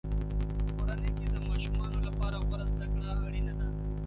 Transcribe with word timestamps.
په 0.65 0.71
کورنۍ 0.77 1.11
کې 1.17 1.25
د 1.33 1.35
ماشومانو 1.47 1.97
لپاره 2.07 2.37
غوره 2.45 2.65
زده 2.73 2.87
کړه 2.93 3.09
اړینه 3.25 3.53
ده. 3.59 3.67